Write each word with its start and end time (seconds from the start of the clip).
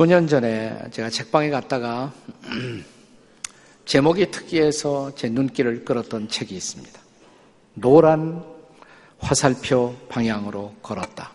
수년 0.00 0.26
전에 0.26 0.78
제가 0.92 1.10
책방에 1.10 1.50
갔다가 1.50 2.10
제목이 3.84 4.30
특이해서 4.30 5.14
제 5.14 5.28
눈길을 5.28 5.84
끌었던 5.84 6.30
책이 6.30 6.56
있습니다. 6.56 6.98
노란 7.74 8.42
화살표 9.18 9.94
방향으로 10.08 10.74
걸었다. 10.80 11.32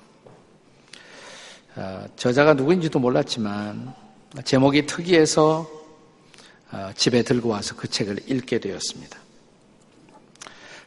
어, 1.76 2.06
저자가 2.16 2.56
누구인지도 2.56 2.98
몰랐지만 2.98 3.94
제목이 4.44 4.88
특이해서 4.88 5.70
어, 6.72 6.90
집에 6.96 7.22
들고 7.22 7.50
와서 7.50 7.76
그 7.76 7.88
책을 7.88 8.18
읽게 8.26 8.58
되었습니다. 8.58 9.20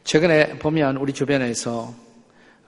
최근에 0.03 0.59
보면 0.59 0.97
우리 0.97 1.13
주변에서 1.13 1.95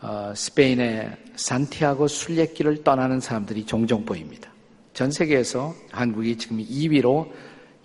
어, 0.03 0.33
스페인의 0.37 1.17
산티아고 1.35 2.07
순례길을 2.07 2.85
떠나는 2.85 3.19
사람들이 3.19 3.67
종종 3.67 4.05
보입니다. 4.05 4.51
전 4.95 5.11
세계에서 5.11 5.75
한국이 5.91 6.37
지금 6.37 6.59
2위로 6.59 7.31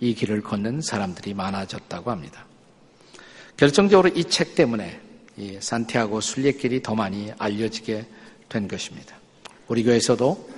이 0.00 0.14
길을 0.14 0.42
걷는 0.42 0.80
사람들이 0.82 1.34
많아졌다고 1.34 2.10
합니다. 2.10 2.46
결정적으로 3.56 4.08
이 4.10 4.24
책 4.24 4.54
때문에 4.54 5.00
이 5.38 5.58
산티아고 5.60 6.20
순례길이 6.20 6.82
더 6.82 6.94
많이 6.94 7.32
알려지게 7.38 8.04
된 8.48 8.68
것입니다. 8.68 9.16
우리 9.68 9.82
교회에서도 9.82 10.50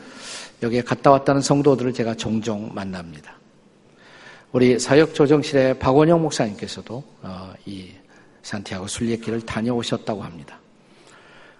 여기에 0.62 0.82
갔다 0.82 1.10
왔다는 1.10 1.40
성도들을 1.40 1.92
제가 1.92 2.14
종종 2.14 2.74
만납니다. 2.74 3.36
우리 4.50 4.78
사역조정실의 4.78 5.78
박원영 5.78 6.22
목사님께서도 6.22 7.04
어, 7.22 7.52
이 7.66 7.90
산티아고 8.42 8.86
순례길을 8.86 9.42
다녀오셨다고 9.42 10.22
합니다. 10.22 10.58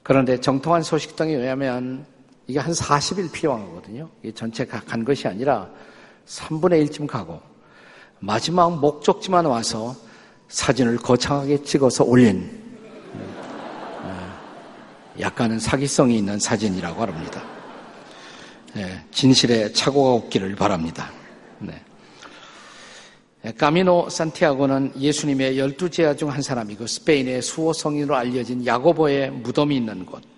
그런데 0.03 0.41
정통한 0.41 0.83
소식 0.83 1.17
등에 1.17 1.35
의하면 1.35 2.07
이게 2.49 2.59
한 2.59 2.73
40일 2.73 3.31
필요한 3.31 3.65
거거든요. 3.67 4.09
이게 4.23 4.33
전체 4.33 4.65
간 4.65 5.05
것이 5.05 5.29
아니라 5.29 5.69
3분의 6.27 6.89
1쯤 6.89 7.07
가고 7.07 7.41
마지막 8.21 8.81
목적지만 8.81 9.45
와서 9.45 9.95
사진을 10.49 10.97
거창하게 10.97 11.63
찍어서 11.63 12.05
올린 12.05 12.51
어, 14.03 14.39
약간은 15.21 15.59
사기성이 15.61 16.19
있는 16.19 16.39
사진이라고 16.39 17.03
합니다. 17.03 17.43
네, 18.75 19.05
진실에 19.11 19.71
착오가 19.73 20.13
없기를 20.13 20.57
바랍니다. 20.57 21.11
네. 21.59 21.83
까미노 23.59 24.09
산티아고는 24.09 24.95
예수님의 24.99 25.59
열두 25.59 25.91
제자 25.91 26.17
중 26.17 26.31
한 26.31 26.41
사람이고 26.41 26.87
스페인의 26.87 27.43
수호 27.43 27.73
성인으로 27.75 28.17
알려진 28.17 28.65
야고보의 28.65 29.33
무덤이 29.33 29.77
있는 29.77 30.07
곳. 30.07 30.38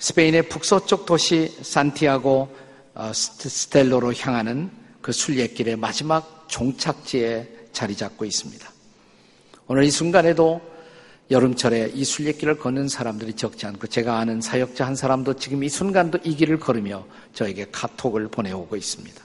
스페인의 0.00 0.48
북서쪽 0.48 1.04
도시 1.04 1.54
산티아고 1.60 2.56
어, 2.94 3.12
스텔로로 3.12 4.14
향하는 4.14 4.70
그 5.02 5.12
순례길의 5.12 5.76
마지막 5.76 6.46
종착지에 6.48 7.48
자리 7.72 7.94
잡고 7.94 8.24
있습니다. 8.24 8.68
오늘 9.66 9.84
이 9.84 9.90
순간에도 9.90 10.60
여름철에 11.30 11.92
이 11.94 12.04
순례길을 12.04 12.58
걷는 12.58 12.88
사람들이 12.88 13.34
적지 13.34 13.66
않고 13.66 13.86
제가 13.86 14.18
아는 14.18 14.40
사역자 14.40 14.86
한 14.86 14.96
사람도 14.96 15.34
지금 15.34 15.62
이 15.62 15.68
순간도 15.68 16.18
이 16.24 16.34
길을 16.34 16.58
걸으며 16.58 17.06
저에게 17.34 17.66
카톡을 17.70 18.28
보내오고 18.28 18.76
있습니다. 18.76 19.22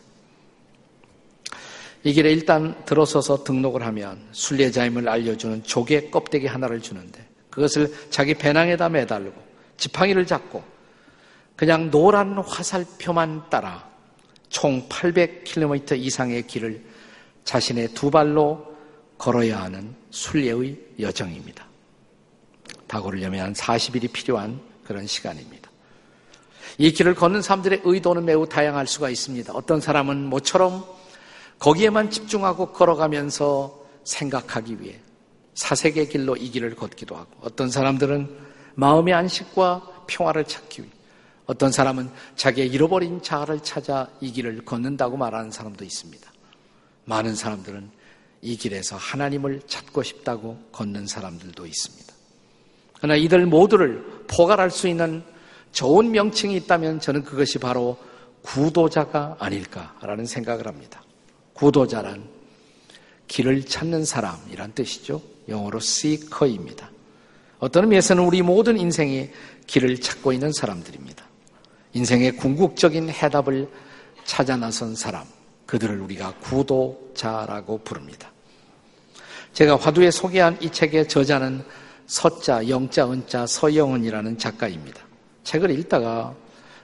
이 2.03 2.13
길에 2.13 2.31
일단 2.31 2.75
들어서서 2.85 3.45
등록을 3.45 3.81
하면 3.83 4.21
순례자임을 4.33 5.07
알려주는 5.07 5.63
조개 5.63 6.09
껍데기 6.11 6.47
하나를 6.47 6.81
주는데 6.81 7.25
그것을 7.49 7.91
자기 8.09 8.35
배낭에다 8.35 8.89
매달고 8.89 9.45
지팡이를 9.77 10.25
잡고 10.25 10.74
그냥 11.55 11.89
노란 11.89 12.37
화살표만 12.37 13.49
따라 13.49 13.87
총 14.49 14.87
800km 14.89 15.97
이상의 15.97 16.47
길을 16.47 16.83
자신의 17.43 17.89
두 17.89 18.11
발로 18.11 18.75
걸어야 19.17 19.61
하는 19.61 19.95
순례의 20.09 20.77
여정입니다. 20.99 21.65
다 22.87 23.01
걸으려면 23.01 23.53
40일이 23.53 24.11
필요한 24.11 24.59
그런 24.83 25.07
시간입니다. 25.07 25.69
이 26.77 26.91
길을 26.91 27.15
걷는 27.15 27.41
사람들의 27.41 27.81
의도는 27.83 28.25
매우 28.25 28.47
다양할 28.47 28.85
수가 28.87 29.09
있습니다. 29.09 29.53
어떤 29.53 29.79
사람은 29.79 30.25
모처럼 30.25 30.85
거기에만 31.59 32.11
집중하고 32.11 32.73
걸어가면서 32.73 33.85
생각하기 34.03 34.81
위해 34.81 34.99
사색의 35.53 36.09
길로 36.09 36.35
이 36.35 36.49
길을 36.49 36.75
걷기도 36.75 37.15
하고 37.15 37.29
어떤 37.41 37.69
사람들은 37.69 38.29
마음의 38.75 39.13
안식과 39.13 40.03
평화를 40.07 40.43
찾기 40.43 40.81
위해 40.81 40.91
어떤 41.45 41.71
사람은 41.71 42.09
자기의 42.35 42.69
잃어버린 42.69 43.21
자아를 43.21 43.61
찾아 43.61 44.07
이 44.21 44.31
길을 44.31 44.65
걷는다고 44.65 45.17
말하는 45.17 45.51
사람도 45.51 45.83
있습니다. 45.85 46.31
많은 47.05 47.35
사람들은 47.35 47.89
이 48.41 48.57
길에서 48.57 48.95
하나님을 48.95 49.61
찾고 49.67 50.03
싶다고 50.03 50.59
걷는 50.71 51.07
사람들도 51.07 51.65
있습니다. 51.65 52.13
그러나 52.97 53.15
이들 53.15 53.45
모두를 53.45 54.03
포괄할 54.27 54.71
수 54.71 54.87
있는 54.87 55.23
좋은 55.71 56.11
명칭이 56.11 56.55
있다면 56.57 56.99
저는 56.99 57.23
그것이 57.23 57.59
바로 57.59 57.97
구도자가 58.41 59.37
아닐까라는 59.39 60.25
생각을 60.25 60.67
합니다. 60.67 61.03
구도자란 61.53 62.27
길을 63.27 63.65
찾는 63.65 64.05
사람이란 64.05 64.73
뜻이죠. 64.73 65.21
영어로 65.47 65.77
seeker입니다. 65.77 66.91
어떤 67.59 67.83
의미에서는 67.83 68.23
우리 68.23 68.41
모든 68.41 68.77
인생이 68.77 69.29
길을 69.67 69.99
찾고 69.99 70.33
있는 70.33 70.51
사람들입니다. 70.53 71.25
인생의 71.95 72.33
궁극적인 72.35 73.09
해답을 73.09 73.69
찾아 74.25 74.57
나선 74.57 74.95
사람, 74.95 75.25
그들을 75.65 75.99
우리가 76.01 76.33
구도자라고 76.41 77.79
부릅니다. 77.79 78.29
제가 79.53 79.77
화두에 79.77 80.11
소개한 80.11 80.57
이 80.61 80.69
책의 80.69 81.07
저자는 81.07 81.63
서자, 82.05 82.67
영자, 82.67 83.09
은자, 83.09 83.47
서영은이라는 83.47 84.37
작가입니다. 84.37 85.01
책을 85.45 85.71
읽다가 85.71 86.35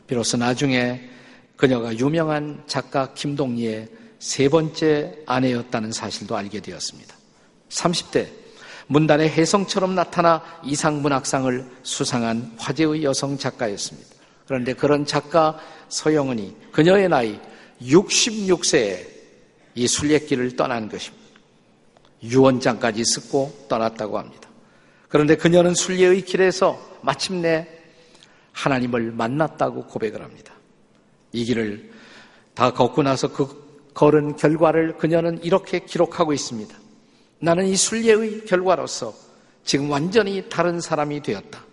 비로소 0.07 0.37
나중에 0.37 1.09
그녀가 1.57 1.93
유명한 1.97 2.63
작가 2.65 3.13
김동리의 3.13 3.89
세 4.19 4.47
번째 4.47 5.23
아내였다는 5.25 5.91
사실도 5.91 6.37
알게 6.37 6.61
되었습니다. 6.61 7.13
30대 7.67 8.29
문단의 8.87 9.29
혜성처럼 9.29 9.93
나타나 9.93 10.41
이상문학상을 10.63 11.69
수상한 11.83 12.53
화제의 12.57 13.03
여성 13.03 13.37
작가였습니다. 13.37 14.10
그런데 14.51 14.73
그런 14.73 15.05
작가 15.05 15.57
서영은이 15.87 16.57
그녀의 16.73 17.07
나이 17.07 17.39
66세에 17.81 19.07
이 19.75 19.87
순례길을 19.87 20.57
떠난 20.57 20.89
것입니다. 20.89 21.25
유언장까지 22.21 23.01
쓰고 23.05 23.67
떠났다고 23.69 24.19
합니다. 24.19 24.49
그런데 25.07 25.37
그녀는 25.37 25.73
순례의 25.73 26.23
길에서 26.25 26.77
마침내 27.01 27.65
하나님을 28.51 29.13
만났다고 29.13 29.85
고백을 29.85 30.21
합니다. 30.21 30.53
이 31.31 31.45
길을 31.45 31.89
다 32.53 32.73
걷고 32.73 33.03
나서 33.03 33.31
그 33.31 33.87
걸은 33.93 34.35
결과를 34.35 34.97
그녀는 34.97 35.41
이렇게 35.45 35.79
기록하고 35.79 36.33
있습니다. 36.33 36.77
나는 37.39 37.67
이 37.67 37.77
순례의 37.77 38.43
결과로서 38.43 39.13
지금 39.63 39.89
완전히 39.89 40.49
다른 40.49 40.81
사람이 40.81 41.21
되었다. 41.21 41.70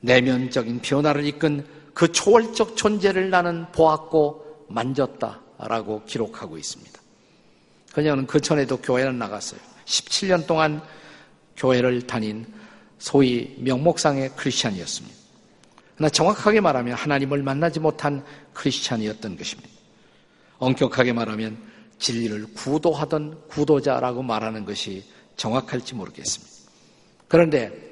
내면적인 0.00 0.80
변화를 0.80 1.24
이끈 1.26 1.66
그 1.94 2.12
초월적 2.12 2.76
존재를 2.76 3.30
나는 3.30 3.66
보았고 3.72 4.66
만졌다라고 4.68 6.04
기록하고 6.04 6.58
있습니다. 6.58 7.00
그녀는 7.92 8.26
그 8.26 8.40
전에도 8.40 8.76
교회를 8.76 9.18
나갔어요. 9.18 9.60
17년 9.84 10.46
동안 10.46 10.80
교회를 11.56 12.06
다닌 12.06 12.46
소위 12.98 13.56
명목상의 13.58 14.30
크리스찬이었습니다. 14.36 15.16
그러나 15.96 16.10
정확하게 16.10 16.60
말하면 16.60 16.94
하나님을 16.94 17.42
만나지 17.42 17.80
못한 17.80 18.24
크리스찬이었던 18.52 19.36
것입니다. 19.36 19.68
엄격하게 20.58 21.12
말하면 21.12 21.58
진리를 21.98 22.54
구도하던 22.54 23.48
구도자라고 23.48 24.22
말하는 24.22 24.64
것이 24.64 25.04
정확할지 25.36 25.94
모르겠습니다. 25.94 26.52
그런데 27.26 27.87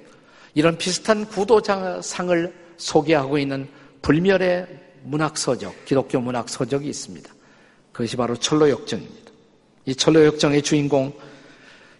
이런 0.57 0.79
비슷한 0.79 1.27
구도상을 1.27 2.55
소개하고 2.79 3.37
있는 3.37 3.69
불멸의 4.01 4.67
문학서적, 5.03 5.85
기독교 5.85 6.19
문학서적이 6.19 6.89
있습니다. 6.89 7.31
그것이 7.93 8.17
바로 8.17 8.35
철로역정입니다. 8.35 9.33
이 9.85 9.95
철로역정의 9.95 10.63
주인공, 10.63 11.13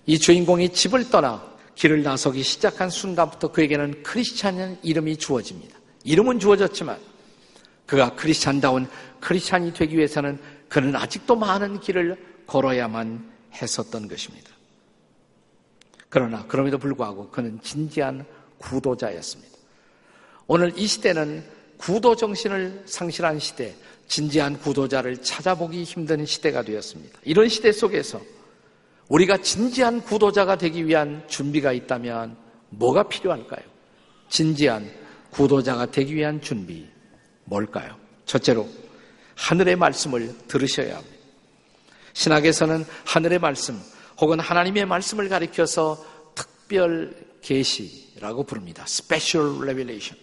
이 0.07 0.19
주인공이 0.19 0.71
집을 0.71 1.11
떠나 1.11 1.45
길을 1.75 2.03
나서기 2.03 2.43
시작한 2.43 2.89
순간부터 2.89 3.53
그에게는 3.53 4.03
크리스찬이라는 4.03 4.79
이름이 4.83 5.19
주어집니다. 5.19 5.77
이름은 6.05 6.41
주어졌지만 6.41 6.99
그가 7.85 8.15
크리스찬다운 8.15 8.89
크리스찬이 9.21 9.75
되기 9.75 9.99
위해서는 9.99 10.41
그는 10.71 10.97
아직도 10.97 11.37
많은 11.37 11.81
길을 11.81 12.17
걸어야만 12.47 13.31
했었던 13.53 14.09
것입니다. 14.09 14.49
그러나 16.09 16.47
그럼에도 16.47 16.79
불구하고 16.79 17.29
그는 17.29 17.61
진지한 17.61 18.25
구도자였습니다. 18.59 19.57
오늘 20.47 20.73
이 20.77 20.87
시대는 20.87 21.45
구도 21.77 22.17
정신을 22.17 22.85
상실한 22.87 23.39
시대, 23.39 23.75
진지한 24.09 24.59
구도자를 24.59 25.21
찾아보기 25.21 25.83
힘든 25.85 26.25
시대가 26.25 26.63
되었습니다. 26.63 27.19
이런 27.25 27.49
시대 27.49 27.73
속에서 27.73 28.21
우리가 29.09 29.39
진지한 29.39 30.01
구도자가 30.03 30.57
되기 30.57 30.87
위한 30.87 31.23
준비가 31.29 31.73
있다면 31.73 32.37
뭐가 32.71 33.05
필요할까요? 33.05 33.65
진지한 34.29 34.91
구도자가 35.31 35.87
되기 35.87 36.15
위한 36.15 36.41
준비 36.41 36.89
뭘까요? 37.45 37.97
첫째로 38.25 38.69
하늘의 39.37 39.77
말씀을 39.77 40.35
들으셔야 40.49 40.97
합니다. 40.97 41.17
신학에서는 42.15 42.85
하늘의 43.05 43.39
말씀 43.39 43.79
혹은 44.21 44.41
하나님의 44.41 44.87
말씀을 44.87 45.29
가리켜서 45.29 46.03
특별 46.35 47.15
계시라고 47.47 48.43
부릅니다. 48.43 48.85
Special 48.87 49.59
Revelation. 49.63 50.21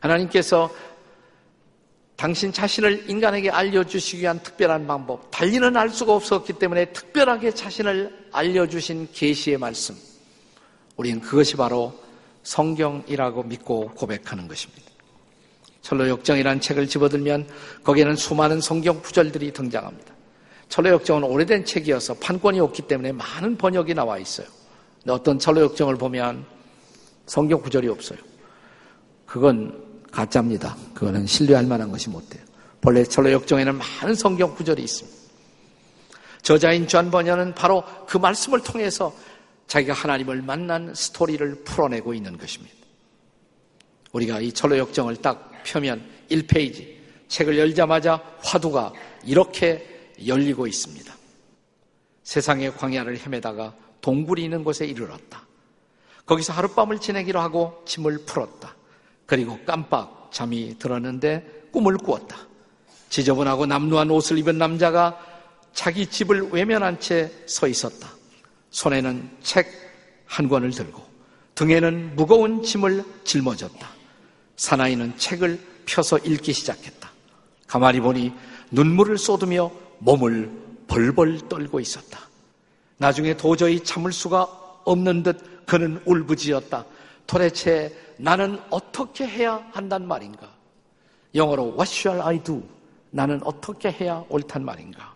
하나님께서 0.00 0.70
당신 2.16 2.52
자신을 2.52 3.08
인간에게 3.08 3.48
알려주시기 3.50 4.22
위한 4.22 4.42
특별한 4.42 4.86
방법, 4.86 5.30
달리는 5.30 5.76
알 5.76 5.88
수가 5.88 6.14
없었기 6.14 6.54
때문에 6.54 6.86
특별하게 6.86 7.52
자신을 7.52 8.28
알려주신 8.32 9.08
계시의 9.12 9.56
말씀. 9.58 9.96
우리는 10.96 11.20
그것이 11.20 11.56
바로 11.56 11.94
성경이라고 12.42 13.44
믿고 13.44 13.92
고백하는 13.92 14.48
것입니다. 14.48 14.82
철로역정이라는 15.82 16.60
책을 16.60 16.88
집어들면 16.88 17.48
거기에는 17.84 18.16
수많은 18.16 18.60
성경 18.60 19.00
구절들이 19.00 19.52
등장합니다. 19.52 20.12
철로역정은 20.68 21.22
오래된 21.22 21.64
책이어서 21.64 22.14
판권이 22.14 22.60
없기 22.60 22.82
때문에 22.82 23.12
많은 23.12 23.56
번역이 23.56 23.94
나와 23.94 24.18
있어요. 24.18 24.57
어떤 25.10 25.38
천로역정을 25.38 25.96
보면 25.96 26.44
성경 27.26 27.60
구절이 27.60 27.88
없어요. 27.88 28.18
그건 29.26 29.84
가짜입니다. 30.10 30.76
그거는 30.94 31.26
신뢰할 31.26 31.66
만한 31.66 31.90
것이 31.90 32.08
못 32.08 32.28
돼요. 32.30 32.42
본래 32.80 33.04
천로역정에는 33.04 33.74
많은 33.76 34.14
성경 34.14 34.54
구절이 34.54 34.82
있습니다. 34.82 35.18
저자인 36.42 36.88
존 36.88 37.10
번연은 37.10 37.54
바로 37.54 37.84
그 38.06 38.16
말씀을 38.16 38.62
통해서 38.62 39.14
자기가 39.66 39.92
하나님을 39.92 40.42
만난 40.42 40.94
스토리를 40.94 41.62
풀어내고 41.64 42.14
있는 42.14 42.38
것입니다. 42.38 42.74
우리가 44.12 44.40
이 44.40 44.52
천로역정을 44.52 45.16
딱 45.16 45.52
펴면 45.64 46.02
1페이지 46.30 46.96
책을 47.28 47.58
열자마자 47.58 48.22
화두가 48.42 48.92
이렇게 49.24 50.14
열리고 50.26 50.66
있습니다. 50.66 51.14
세상의 52.22 52.74
광야를 52.74 53.18
헤매다가 53.18 53.74
동굴이 54.08 54.44
있는 54.44 54.64
곳에 54.64 54.86
이르렀다. 54.86 55.46
거기서 56.24 56.54
하룻밤을 56.54 56.98
지내기로 56.98 57.40
하고 57.40 57.82
짐을 57.84 58.24
풀었다. 58.24 58.74
그리고 59.26 59.58
깜빡 59.66 60.30
잠이 60.32 60.78
들었는데 60.78 61.68
꿈을 61.70 61.98
꾸었다. 61.98 62.38
지저분하고 63.10 63.66
남루한 63.66 64.10
옷을 64.10 64.38
입은 64.38 64.56
남자가 64.56 65.20
자기 65.74 66.06
집을 66.06 66.48
외면한 66.52 67.00
채 67.00 67.30
서 67.46 67.68
있었다. 67.68 68.08
손에는 68.70 69.30
책 69.42 69.66
한 70.24 70.48
권을 70.48 70.70
들고 70.70 71.02
등에는 71.54 72.14
무거운 72.14 72.62
짐을 72.62 73.04
짊어졌다. 73.24 73.88
사나이는 74.56 75.18
책을 75.18 75.58
펴서 75.86 76.18
읽기 76.18 76.52
시작했다. 76.52 77.10
가만히 77.66 78.00
보니 78.00 78.32
눈물을 78.70 79.18
쏟으며 79.18 79.70
몸을 79.98 80.50
벌벌 80.86 81.48
떨고 81.48 81.80
있었다. 81.80 82.27
나중에 82.98 83.36
도저히 83.36 83.82
참을 83.82 84.12
수가 84.12 84.44
없는 84.84 85.22
듯 85.22 85.66
그는 85.66 86.00
울부짖었다. 86.04 86.84
도대체 87.26 87.94
나는 88.16 88.58
어떻게 88.70 89.26
해야 89.26 89.66
한단 89.72 90.06
말인가? 90.06 90.50
영어로 91.34 91.74
What 91.78 91.90
shall 91.90 92.20
I 92.20 92.42
do? 92.42 92.62
나는 93.10 93.40
어떻게 93.44 93.90
해야 93.90 94.24
옳단 94.28 94.64
말인가? 94.64 95.14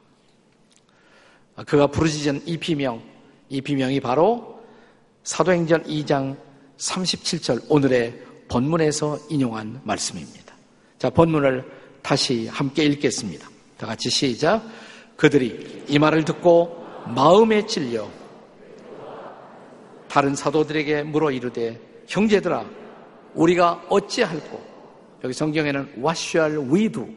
그가 1.67 1.87
부르짖은 1.87 2.43
이 2.47 2.57
비명, 2.57 3.03
이 3.49 3.61
비명이 3.61 4.01
바로 4.01 4.61
사도행전 5.25 5.85
2장 5.85 6.37
37절 6.79 7.65
오늘의 7.69 8.23
본문에서 8.49 9.19
인용한 9.31 9.81
말씀입니다. 9.85 10.55
자, 10.99 11.11
본문을 11.11 11.65
다시 12.03 12.49
함께 12.49 12.85
읽겠습니다. 12.85 13.49
다 13.77 13.87
같이 13.87 14.11
시작. 14.11 14.63
그들이 15.17 15.85
이 15.89 15.99
말을 15.99 16.25
듣고 16.25 16.82
마음에 17.07 17.67
찔려 17.67 18.09
다른 20.09 20.35
사도들에게 20.35 21.05
물어 21.05 21.31
이르되 21.31 21.81
형제들아 22.07 22.65
우리가 23.35 23.87
어찌할꼬? 23.89 24.61
여기 25.25 25.33
성경에는 25.33 25.95
What 25.97 26.21
shall 26.21 26.59
we 26.71 26.89
do? 26.91 27.09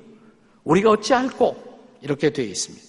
우리가 0.63 0.91
어찌할꼬? 0.91 1.55
이렇게 2.01 2.31
되어 2.31 2.45
있습니다. 2.45 2.85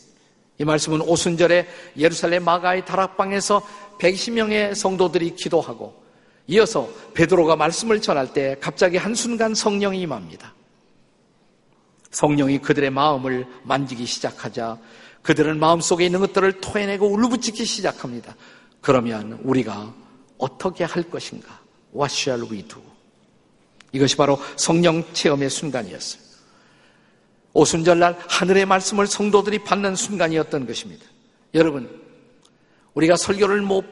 이 0.58 0.64
말씀은 0.64 1.00
오순절에 1.02 1.66
예루살렘 1.96 2.44
마가의 2.44 2.84
다락방에서 2.84 3.62
120명의 3.98 4.74
성도들이 4.74 5.34
기도하고 5.34 6.06
이어서 6.48 6.88
베드로가 7.14 7.56
말씀을 7.56 8.00
전할 8.00 8.32
때 8.32 8.56
갑자기 8.60 8.96
한순간 8.96 9.54
성령이 9.54 10.00
임합니다. 10.02 10.54
성령이 12.10 12.58
그들의 12.60 12.90
마음을 12.90 13.46
만지기 13.64 14.06
시작하자 14.06 14.78
그들은 15.26 15.58
마음속에 15.58 16.06
있는 16.06 16.20
것들을 16.20 16.60
토해내고 16.60 17.08
울부짖기 17.08 17.64
시작합니다. 17.64 18.36
그러면 18.80 19.40
우리가 19.42 19.92
어떻게 20.38 20.84
할 20.84 21.02
것인가? 21.02 21.60
What 21.92 22.14
shall 22.14 22.48
we 22.48 22.62
do? 22.62 22.80
이것이 23.90 24.16
바로 24.16 24.38
성령 24.54 25.02
체험의 25.12 25.50
순간이었어요. 25.50 26.22
오순절날 27.54 28.20
하늘의 28.28 28.66
말씀을 28.66 29.08
성도들이 29.08 29.64
받는 29.64 29.96
순간이었던 29.96 30.64
것입니다. 30.64 31.04
여러분, 31.54 31.90
우리가 32.94 33.16
설교를 33.16 33.62
못 33.62 33.84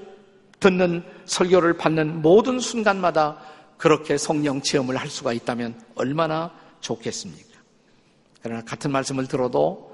듣는 0.61 1.03
설교를 1.25 1.79
받는 1.79 2.23
모든 2.23 2.61
순간마다 2.61 3.41
그렇게 3.77 4.17
성령 4.19 4.63
체험을 4.63 4.97
할 4.97 5.09
수가 5.11 5.33
있다면 5.33 5.83
얼마나 5.97 6.53
좋겠습니까? 6.81 7.59
그러나 8.41 8.63
같은 8.63 8.93
말씀을 8.93 9.27
들어도 9.27 9.94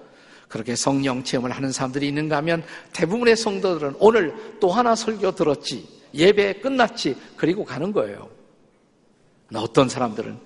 그렇게 0.50 0.74
성령 0.74 1.22
체험을 1.22 1.52
하는 1.52 1.70
사람들이 1.70 2.08
있는가 2.08 2.36
하면 2.38 2.64
대부분의 2.92 3.36
성도들은 3.36 3.94
오늘 4.00 4.34
또 4.58 4.70
하나 4.72 4.96
설교 4.96 5.36
들었지, 5.36 5.88
예배 6.12 6.54
끝났지, 6.54 7.16
그리고 7.36 7.64
가는 7.64 7.92
거예요. 7.92 8.28
어떤 9.54 9.88
사람들은 9.88 10.38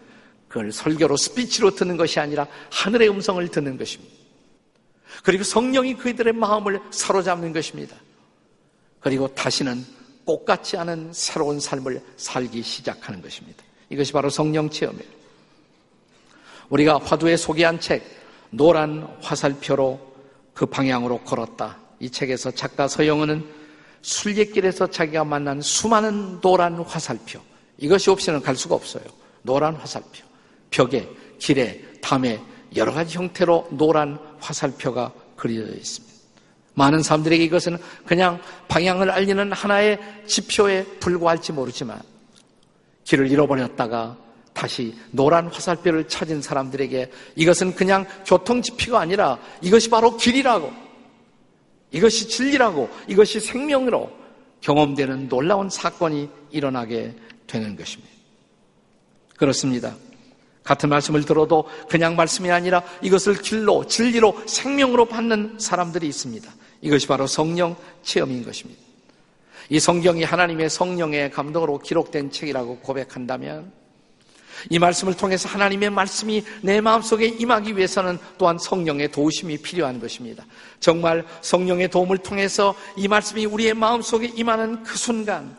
그걸 0.46 0.72
설교로 0.72 1.16
스피치로 1.16 1.74
듣는 1.74 1.96
것이 1.96 2.20
아니라 2.20 2.46
하늘의 2.70 3.08
음성을 3.08 3.48
듣는 3.48 3.78
것입니다. 3.78 4.14
그리고 5.22 5.42
성령이 5.42 5.94
그들의 5.94 6.34
마음을 6.34 6.80
사로잡는 6.90 7.54
것입니다. 7.54 7.96
그리고 9.00 9.28
다시는 9.28 9.84
꽃같지 10.26 10.76
않은 10.76 11.12
새로운 11.14 11.60
삶을 11.60 12.02
살기 12.18 12.62
시작하는 12.62 13.22
것입니다. 13.22 13.64
이것이 13.88 14.12
바로 14.12 14.28
성령 14.28 14.68
체험이에요. 14.68 15.08
우리가 16.68 16.98
화두에 16.98 17.38
소개한 17.38 17.80
책, 17.80 18.02
노란 18.56 19.08
화살표로 19.20 20.14
그 20.52 20.66
방향으로 20.66 21.20
걸었다. 21.20 21.78
이 22.00 22.10
책에서 22.10 22.50
작가 22.50 22.86
서영은은 22.88 23.44
순례길에서 24.02 24.88
자기가 24.88 25.24
만난 25.24 25.60
수많은 25.60 26.40
노란 26.40 26.74
화살표, 26.80 27.40
이것이 27.78 28.10
없이는 28.10 28.42
갈 28.42 28.54
수가 28.54 28.74
없어요. 28.74 29.02
노란 29.42 29.74
화살표. 29.74 30.24
벽에, 30.70 31.08
길에, 31.38 31.82
담에 32.02 32.40
여러 32.76 32.92
가지 32.92 33.16
형태로 33.16 33.68
노란 33.70 34.18
화살표가 34.40 35.12
그려져 35.36 35.72
있습니다. 35.72 36.14
많은 36.74 37.02
사람들에게 37.02 37.42
이것은 37.44 37.78
그냥 38.04 38.40
방향을 38.68 39.10
알리는 39.10 39.52
하나의 39.52 39.98
지표에 40.26 40.84
불과할지 41.00 41.52
모르지만 41.52 42.00
길을 43.04 43.30
잃어버렸다가 43.30 44.16
다시 44.54 44.94
노란 45.10 45.48
화살표를 45.48 46.08
찾은 46.08 46.40
사람들에게 46.40 47.10
이것은 47.36 47.74
그냥 47.74 48.06
교통지표가 48.24 49.00
아니라 49.00 49.38
이것이 49.60 49.90
바로 49.90 50.16
길이라고 50.16 50.72
이것이 51.90 52.28
진리라고 52.28 52.88
이것이 53.06 53.40
생명으로 53.40 54.10
경험되는 54.62 55.28
놀라운 55.28 55.68
사건이 55.68 56.30
일어나게 56.50 57.14
되는 57.46 57.76
것입니다. 57.76 58.14
그렇습니다. 59.36 59.94
같은 60.62 60.88
말씀을 60.88 61.24
들어도 61.24 61.68
그냥 61.90 62.16
말씀이 62.16 62.50
아니라 62.50 62.82
이것을 63.02 63.34
길로, 63.34 63.86
진리로, 63.86 64.40
생명으로 64.46 65.04
받는 65.04 65.58
사람들이 65.58 66.08
있습니다. 66.08 66.50
이것이 66.80 67.06
바로 67.06 67.26
성령 67.26 67.76
체험인 68.02 68.44
것입니다. 68.44 68.80
이 69.68 69.78
성경이 69.78 70.24
하나님의 70.24 70.70
성령의 70.70 71.30
감동으로 71.30 71.78
기록된 71.78 72.30
책이라고 72.30 72.78
고백한다면 72.78 73.83
이 74.70 74.78
말씀을 74.78 75.14
통해서 75.14 75.48
하나님의 75.48 75.90
말씀이 75.90 76.42
내 76.62 76.80
마음속에 76.80 77.26
임하기 77.26 77.76
위해서는 77.76 78.18
또한 78.38 78.58
성령의 78.58 79.10
도우심이 79.10 79.58
필요한 79.58 80.00
것입니다. 80.00 80.44
정말 80.80 81.24
성령의 81.40 81.88
도움을 81.90 82.18
통해서 82.18 82.74
이 82.96 83.08
말씀이 83.08 83.46
우리의 83.46 83.74
마음속에 83.74 84.26
임하는 84.34 84.82
그 84.82 84.96
순간 84.96 85.56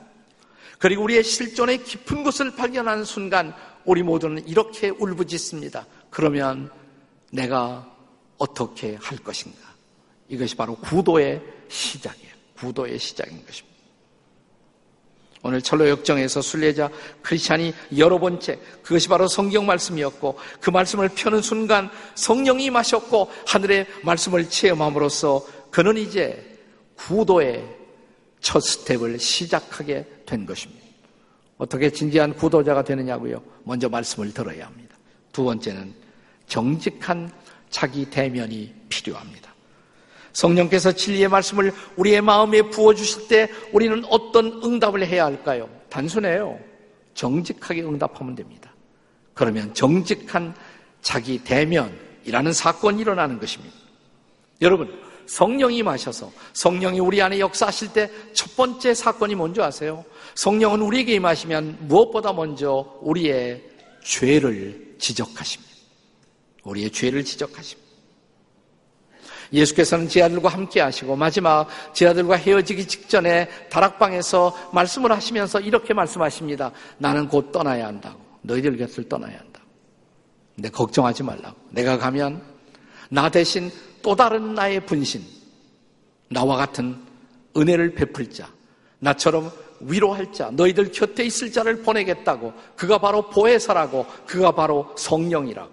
그리고 0.80 1.04
우리의 1.04 1.24
실존의 1.24 1.84
깊은 1.84 2.24
곳을 2.24 2.56
발견하는 2.56 3.06
순간 3.06 3.54
우리 3.86 4.04
모두는 4.04 4.48
이렇게 4.48 4.90
울부짖습니다. 4.90 5.86
그러면 6.10 6.72
내가 7.32 7.92
어떻게 8.38 8.96
할 9.02 9.18
것인가? 9.20 9.58
이것이 10.28 10.56
바로 10.56 10.76
구도의 10.76 11.42
시작이에요. 11.70 12.34
구도의 12.58 13.00
시작인 13.00 13.46
것입니다. 13.46 13.75
오늘 15.46 15.62
철로 15.62 15.88
역정에서 15.88 16.42
순례자 16.42 16.90
크리스찬이 17.22 17.72
여러 17.98 18.18
번째 18.18 18.58
그것이 18.82 19.08
바로 19.08 19.28
성경 19.28 19.68
말씀이었고 19.68 20.40
그 20.60 20.72
말씀을 20.72 21.10
펴는 21.10 21.44
순간 21.44 21.92
성령이 22.16 22.72
마셨고 22.72 23.30
하늘의 23.46 23.86
말씀을 24.02 24.50
체험함으로써 24.50 25.46
그는 25.70 25.98
이제 25.98 26.44
구도의 26.96 27.64
첫 28.40 28.60
스텝을 28.60 29.20
시작하게 29.20 30.08
된 30.26 30.48
것입니다. 30.48 30.84
어떻게 31.60 31.92
진지한 31.92 32.34
구도자가 32.34 32.84
되느냐고요? 32.84 33.40
먼저 33.66 33.88
말씀을 33.88 34.34
들어야 34.34 34.66
합니다. 34.66 34.98
두 35.32 35.44
번째는 35.44 35.94
정직한 36.48 37.32
자기 37.70 38.10
대면이 38.10 38.74
필요합니다. 38.90 39.54
성령께서 40.36 40.92
진리의 40.92 41.30
말씀을 41.30 41.74
우리의 41.96 42.22
마음에 42.22 42.62
부어주실 42.62 43.28
때 43.30 43.50
우리는 43.72 44.04
어떤 44.10 44.62
응답을 44.64 45.08
해야 45.08 45.26
할까요? 45.26 45.70
단순해요. 45.90 46.60
정직하게 47.14 47.84
응답하면 47.84 48.36
됩니다. 48.36 48.74
그러면 49.34 49.74
정직한 49.74 50.54
자기 51.02 51.42
대면이라는 51.44 52.52
사건이 52.52 53.02
일어나는 53.02 53.40
것입니다. 53.40 53.74
여러분, 54.62 55.02
성령이 55.26 55.84
마셔서 55.84 56.32
성령이 56.54 57.00
우리 57.00 57.22
안에 57.22 57.40
역사하실 57.40 57.94
때 57.94 58.12
첫 58.34 58.56
번째 58.58 58.94
사건이 58.94 59.36
뭔지 59.36 59.62
아세요? 59.62 60.04
성령은 60.36 60.82
우리에게 60.82 61.14
임하시면 61.16 61.88
무엇보다 61.88 62.34
먼저 62.34 63.00
우리의 63.02 63.64
죄를 64.04 64.96
지적하십니다. 65.00 65.74
우리의 66.64 66.92
죄를 66.92 67.24
지적하십니다. 67.24 67.85
예수께서는 69.54 70.08
제 70.08 70.22
아들과 70.22 70.50
함께 70.50 70.82
하시고 70.82 71.16
마지막 71.16 71.68
제 71.94 72.08
아들과 72.08 72.36
헤어지기 72.36 72.88
직전에 72.88 73.50
다락방에서 73.70 74.72
말씀을 74.74 75.12
하시면서 75.12 75.60
이렇게 75.60 75.94
말씀하십니다. 75.94 76.72
나는 76.98 77.28
곧 77.28 77.52
떠나야 77.52 77.88
한다고. 77.88 78.20
너희들 78.42 78.78
곁을 78.78 79.10
떠나야 79.10 79.38
한다고. 79.38 79.66
근데 80.56 80.70
걱정하지 80.70 81.24
말라고. 81.24 81.56
내가 81.72 81.98
가면 81.98 82.42
나 83.10 83.30
대신 83.30 83.72
또 84.02 84.16
다른 84.16 84.54
나의 84.54 84.86
분신, 84.86 85.24
나와 86.30 86.56
같은 86.58 86.96
은혜를 87.58 87.96
베풀 87.96 88.30
자, 88.30 88.50
나처럼 89.00 89.52
위로할 89.80 90.32
자, 90.32 90.50
너희들 90.52 90.92
곁에 90.92 91.24
있을 91.26 91.52
자를 91.52 91.82
보내겠다고. 91.82 92.54
그가 92.76 92.98
바로 92.98 93.30
보혜사라고. 93.30 94.06
그가 94.26 94.52
바로 94.52 94.94
성령이라고. 94.98 95.72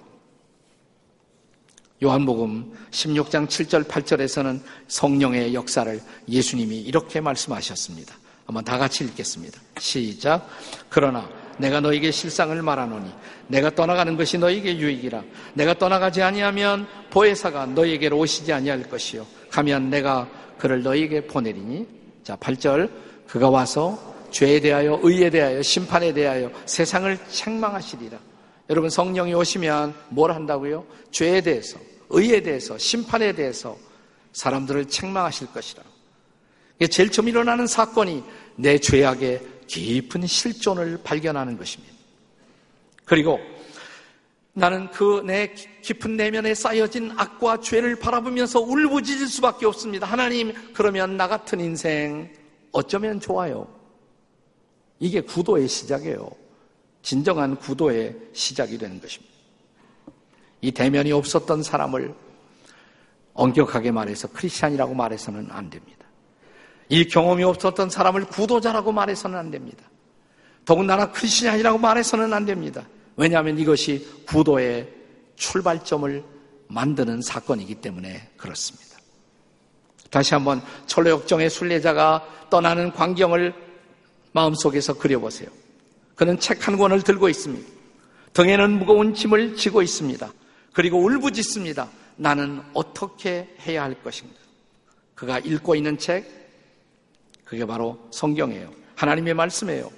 요한복음 2.02 2.73
16장 2.90 3.47
7절 3.47 3.85
8절에서는 3.85 4.61
성령의 4.88 5.54
역사를 5.54 6.00
예수님이 6.28 6.80
이렇게 6.80 7.21
말씀하셨습니다. 7.21 8.16
한번 8.44 8.64
다 8.64 8.76
같이 8.76 9.04
읽겠습니다. 9.04 9.61
시작. 9.78 10.49
그러나 10.88 11.28
내가 11.59 11.80
너에게 11.80 12.11
실상을 12.11 12.61
말하노니 12.61 13.09
내가 13.47 13.71
떠나가는 13.71 14.16
것이 14.16 14.37
너에게 14.37 14.76
유익이라. 14.78 15.23
내가 15.54 15.75
떠나가지 15.75 16.23
아니하면 16.23 16.88
보혜사가 17.11 17.66
너에게로 17.66 18.18
오시지 18.18 18.52
아니할 18.52 18.82
것이요. 18.88 19.25
가면 19.50 19.90
내가 19.90 20.28
그를 20.59 20.82
너에게 20.82 21.25
보내리니. 21.26 21.87
자, 22.25 22.35
8절. 22.37 22.90
그가 23.28 23.49
와서 23.49 23.97
죄에 24.32 24.59
대하여 24.59 24.99
의에 25.02 25.30
대하여 25.30 25.62
심판에 25.62 26.12
대하여 26.12 26.50
세상을 26.66 27.16
책망하시리라. 27.28 28.18
여러분 28.71 28.90
성령이 28.90 29.35
오시면 29.35 29.94
뭘 30.09 30.32
한다고요? 30.32 30.85
죄에 31.11 31.40
대해서 31.42 31.78
의에 32.12 32.42
대해서, 32.42 32.78
심판에 32.78 33.35
대해서 33.35 33.76
사람들을 34.33 34.87
책망하실 34.87 35.49
것이라. 35.49 35.83
제일 36.90 37.11
처음 37.11 37.28
일어나는 37.28 37.66
사건이 37.66 38.23
내 38.57 38.78
죄악의 38.78 39.40
깊은 39.66 40.26
실존을 40.26 41.00
발견하는 41.02 41.57
것입니다. 41.57 41.95
그리고 43.04 43.38
나는 44.54 44.90
그 44.90 45.23
내 45.25 45.54
깊은 45.83 46.16
내면에 46.16 46.54
쌓여진 46.54 47.12
악과 47.16 47.61
죄를 47.61 47.97
바라보면서 47.97 48.61
울부짖을 48.61 49.26
수밖에 49.26 49.66
없습니다. 49.66 50.07
하나님, 50.07 50.52
그러면 50.75 51.16
나 51.16 51.26
같은 51.26 51.61
인생 51.61 52.31
어쩌면 52.71 53.19
좋아요. 53.19 53.66
이게 54.99 55.21
구도의 55.21 55.69
시작이에요. 55.69 56.31
진정한 57.02 57.57
구도의 57.57 58.16
시작이 58.33 58.78
되는 58.78 59.00
것입니다. 59.00 59.32
이 60.62 60.73
대면이 60.73 61.12
없었던 61.12 61.62
사람을 61.62 62.14
엄격하게 63.35 63.90
말해서 63.90 64.28
크리스찬이라고 64.28 64.95
말해서는 64.95 65.49
안 65.50 65.69
됩니다. 65.69 66.07
이 66.88 67.07
경험이 67.09 67.45
없었던 67.45 67.90
사람을 67.90 68.26
구도자라고 68.26 68.92
말해서는 68.92 69.38
안 69.38 69.50
됩니다. 69.50 69.85
더군다나 70.64 71.11
크리스찬이라고 71.11 71.78
말해서는 71.78 72.33
안 72.33 72.47
됩니다. 72.47 72.87
왜냐하면 73.16 73.59
이것이 73.59 74.25
구도의 74.26 74.88
출발점을 75.37 76.25
만드는 76.69 77.23
사건이기 77.23 77.76
때문에 77.76 78.31
그렇습니다. 78.37 78.99
다시 80.11 80.35
한번 80.35 80.62
철로역정의 80.87 81.50
순례자가 81.50 82.47
떠나는 82.50 82.92
광경을 82.92 83.54
마음속에서 84.33 84.95
그려보세요. 84.95 85.49
그는 86.14 86.38
책 86.38 86.66
한 86.69 86.76
권을 86.76 87.02
들고 87.02 87.28
있습니다. 87.28 87.69
등에는 88.35 88.78
무거운 88.78 89.14
짐을 89.14 89.57
지고 89.57 89.83
있습니다. 89.83 90.33
그리고 90.73 90.99
울부짖습니다. 90.99 91.91
나는 92.17 92.62
어떻게 92.73 93.55
해야 93.67 93.83
할 93.83 94.00
것인가? 94.02 94.35
그가 95.14 95.38
읽고 95.38 95.75
있는 95.75 95.99
책, 95.99 96.26
그게 97.45 97.64
바로 97.64 97.99
성경이에요. 98.11 98.73
하나님의 98.97 99.35
말씀이에요. 99.35 99.91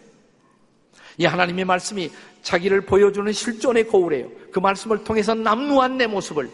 이 1.19 1.25
하나님의 1.25 1.65
말씀이 1.65 2.11
자기를 2.43 2.83
보여주는 2.83 3.33
실존의 3.33 3.89
거울이에요. 3.89 4.31
그 4.53 4.59
말씀을 4.59 5.05
통해서 5.05 5.35
남루한 5.35 5.97
내 5.97 6.07
모습을 6.07 6.51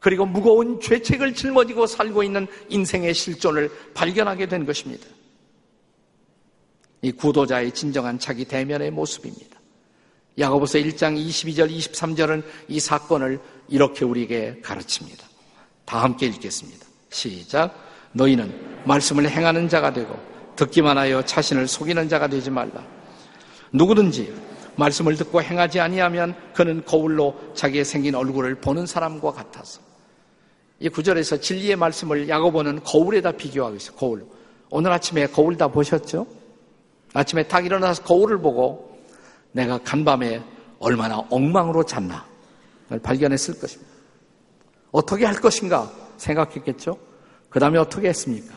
그리고 0.00 0.24
무거운 0.24 0.80
죄책을 0.80 1.34
짊어지고 1.34 1.86
살고 1.86 2.22
있는 2.22 2.46
인생의 2.68 3.14
실존을 3.14 3.70
발견하게 3.94 4.46
된 4.46 4.64
것입니다. 4.64 5.06
이 7.02 7.12
구도자의 7.12 7.72
진정한 7.72 8.18
자기 8.18 8.44
대면의 8.44 8.90
모습입니다. 8.92 9.57
야고보서 10.38 10.78
1장 10.78 11.18
22절 11.18 11.70
23절은 11.70 12.42
이 12.68 12.78
사건을 12.78 13.40
이렇게 13.68 14.04
우리에게 14.04 14.60
가르칩니다. 14.62 15.26
다 15.84 16.02
함께 16.02 16.26
읽겠습니다. 16.26 16.86
시작. 17.10 17.74
너희는 18.12 18.82
말씀을 18.84 19.28
행하는 19.28 19.68
자가 19.68 19.92
되고 19.92 20.18
듣기만 20.56 20.96
하여 20.96 21.22
자신을 21.24 21.66
속이는 21.66 22.08
자가 22.08 22.28
되지 22.28 22.50
말라. 22.50 22.84
누구든지 23.72 24.32
말씀을 24.76 25.16
듣고 25.16 25.42
행하지 25.42 25.80
아니하면 25.80 26.34
그는 26.54 26.84
거울로 26.84 27.34
자기의 27.54 27.84
생긴 27.84 28.14
얼굴을 28.14 28.56
보는 28.56 28.86
사람과 28.86 29.32
같아서. 29.32 29.80
이 30.80 30.88
구절에서 30.88 31.40
진리의 31.40 31.74
말씀을 31.76 32.28
야고보는 32.28 32.84
거울에다 32.84 33.32
비교하고 33.32 33.76
있어요. 33.76 33.96
거울. 33.96 34.26
오늘 34.70 34.92
아침에 34.92 35.26
거울 35.26 35.56
다 35.56 35.66
보셨죠? 35.66 36.26
아침에 37.14 37.42
딱 37.44 37.64
일어나서 37.64 38.04
거울을 38.04 38.38
보고 38.38 38.87
내가 39.52 39.78
간밤에 39.78 40.42
얼마나 40.78 41.18
엉망으로 41.30 41.84
잤나 41.84 42.24
발견했을 43.02 43.58
것입니다. 43.58 43.92
어떻게 44.90 45.24
할 45.24 45.34
것인가 45.36 45.90
생각했겠죠? 46.16 46.98
그 47.50 47.60
다음에 47.60 47.78
어떻게 47.78 48.08
했습니까? 48.08 48.54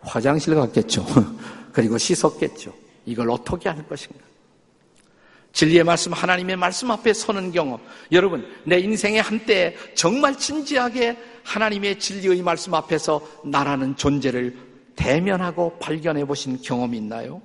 화장실 0.00 0.54
갔겠죠. 0.54 1.04
그리고 1.72 1.98
씻었겠죠. 1.98 2.72
이걸 3.06 3.30
어떻게 3.30 3.68
할 3.68 3.86
것인가? 3.86 4.30
진리의 5.52 5.84
말씀, 5.84 6.12
하나님의 6.12 6.56
말씀 6.56 6.90
앞에 6.90 7.12
서는 7.12 7.50
경험. 7.52 7.80
여러분, 8.12 8.46
내 8.64 8.78
인생의 8.78 9.20
한때 9.20 9.76
정말 9.94 10.38
진지하게 10.38 11.18
하나님의 11.42 11.98
진리의 11.98 12.42
말씀 12.42 12.74
앞에서 12.74 13.20
나라는 13.44 13.96
존재를 13.96 14.56
대면하고 14.94 15.78
발견해 15.78 16.24
보신 16.24 16.60
경험이 16.62 16.98
있나요? 16.98 17.42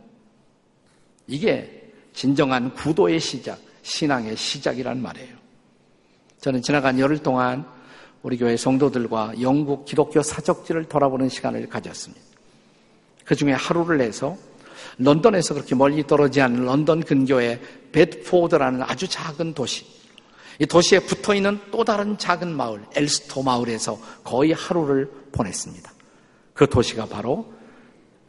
이게 1.28 1.85
진정한 2.16 2.74
구도의 2.74 3.20
시작, 3.20 3.60
신앙의 3.84 4.36
시작이란 4.38 5.02
말이에요. 5.02 5.36
저는 6.40 6.62
지나간 6.62 6.98
열흘 6.98 7.20
동안 7.20 7.66
우리 8.24 8.38
교회 8.38 8.58
성도들과 8.58 9.34
영국 9.42 9.86
기독교 9.86 10.22
사적지를 10.24 10.86
돌아보는 10.86 11.30
시간을 11.30 11.70
가졌습니다. 11.70 12.26
그 13.26 13.36
중에 13.36 13.52
하루를 13.52 13.98
내서 13.98 14.38
런던에서 14.98 15.54
그렇게 15.54 15.76
멀리 15.76 16.08
떨어지지 16.08 16.42
않은 16.42 16.64
런던 16.64 17.04
근교의 17.04 17.60
베드포드라는 17.92 18.82
아주 18.84 19.08
작은 19.08 19.54
도시, 19.54 19.86
이 20.60 20.66
도시에 20.66 21.00
붙어 21.00 21.36
있는 21.36 21.60
또 21.70 21.84
다른 21.84 22.18
작은 22.18 22.56
마을, 22.56 22.82
엘스토 22.96 23.44
마을에서 23.44 24.00
거의 24.24 24.54
하루를 24.54 25.12
보냈습니다. 25.34 25.92
그 26.54 26.70
도시가 26.70 27.08
바로 27.08 27.54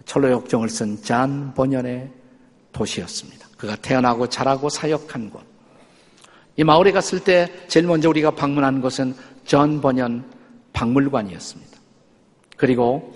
천로역정을 0.05 0.69
쓴 0.69 1.01
존 1.03 1.55
번연의 1.55 2.26
도시였습니다. 2.77 3.49
그가 3.57 3.75
태어나고 3.77 4.29
자라고 4.29 4.69
사역한 4.69 5.31
곳. 5.31 5.43
이 6.57 6.65
마을에 6.65 6.93
갔을 6.93 7.21
때 7.21 7.51
제일 7.69 7.87
먼저 7.87 8.09
우리가 8.11 8.33
방문한 8.33 8.81
곳은 8.83 9.15
존 9.47 9.81
번연 9.81 10.25
박물관이었습니다. 10.73 11.79
그리고 12.57 13.15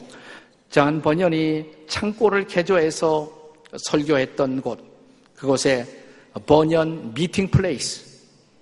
존 0.71 1.03
번연이 1.03 1.67
창고를 1.89 2.47
개조해서 2.47 3.31
설교했던 3.77 4.63
곳, 4.63 4.79
그곳에 5.37 5.87
번연 6.47 7.13
meeting 7.15 7.49
place, 7.51 8.03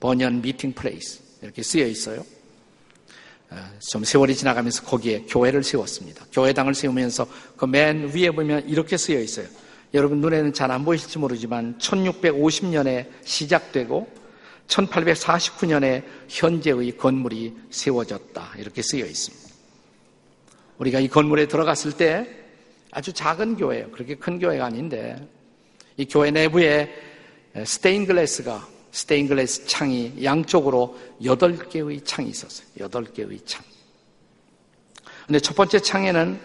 번연 0.01 0.43
meeting 0.43 0.73
place 0.73 1.21
이렇게 1.43 1.63
쓰여 1.63 1.87
있어요. 1.87 2.25
어, 3.51 3.57
좀 3.81 4.05
세월이 4.05 4.35
지나가면서 4.35 4.83
거기에 4.85 5.25
교회를 5.29 5.63
세웠습니다. 5.63 6.27
교회당을 6.33 6.75
세우면서 6.75 7.27
그 7.57 7.67
맨 7.67 8.13
위에 8.15 8.31
보면 8.31 8.69
이렇게 8.69 8.97
쓰여 8.97 9.21
있어요. 9.21 9.47
여러분 9.95 10.21
눈에는 10.21 10.53
잘 10.53 10.71
안 10.71 10.85
보이실지 10.85 11.19
모르지만 11.19 11.79
1650년에 11.79 13.09
시작되고 13.25 14.09
1849년에 14.67 16.05
현재의 16.29 16.97
건물이 16.97 17.57
세워졌다. 17.71 18.53
이렇게 18.59 18.83
쓰여 18.83 19.07
있습니다. 19.07 19.49
우리가 20.79 21.01
이 21.01 21.09
건물에 21.09 21.49
들어갔을 21.49 21.93
때 21.93 22.29
아주 22.91 23.13
작은 23.13 23.57
교회예요. 23.57 23.91
그렇게 23.91 24.15
큰 24.15 24.39
교회가 24.39 24.67
아닌데 24.67 25.27
이 25.97 26.05
교회 26.07 26.31
내부에 26.31 26.95
스테인글래스가 27.65 28.69
스테인글래스 28.91 29.67
창이 29.67 30.23
양쪽으로 30.23 30.99
8개의 31.23 32.05
창이 32.05 32.29
있었어요. 32.29 32.67
8개의 32.89 33.45
창. 33.47 33.65
근데 35.27 35.41
첫 35.41 35.57
번째 35.57 35.79
창에는 35.81 36.41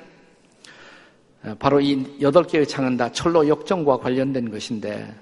바로 1.59 1.81
이 1.81 2.19
8개의 2.19 2.67
창은 2.67 2.97
다 2.97 3.11
철로 3.11 3.47
역정과 3.47 3.97
관련된 3.97 4.49
것인데 4.49 5.13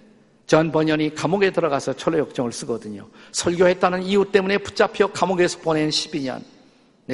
전 0.45 0.71
번연이 0.71 1.15
감옥에 1.15 1.51
들어가서 1.51 1.93
철로 1.93 2.19
역정을 2.19 2.51
쓰거든요. 2.51 3.07
설교했다는 3.31 4.03
이유 4.03 4.25
때문에 4.31 4.57
붙잡혀 4.59 5.07
감옥에서 5.07 5.59
보낸 5.59 5.89
12년. 5.89 6.43